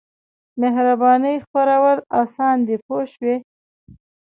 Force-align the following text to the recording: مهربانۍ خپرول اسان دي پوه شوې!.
مهربانۍ 0.61 1.35
خپرول 1.45 1.97
اسان 2.21 2.57
دي 2.67 2.75
پوه 2.85 3.03
شوې!. 3.13 3.35